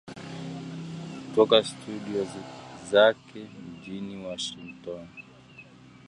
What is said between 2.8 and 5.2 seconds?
zake mjini Washington